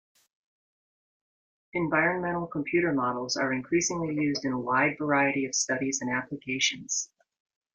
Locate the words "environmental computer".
1.73-2.91